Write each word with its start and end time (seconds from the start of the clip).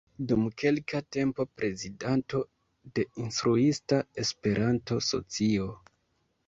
Dum 0.29 0.45
kelka 0.61 1.01
tempo 1.15 1.45
prezidanto 1.59 2.41
de 2.97 3.07
Instruista 3.27 4.03
Esperanto-Socio. 4.27 5.73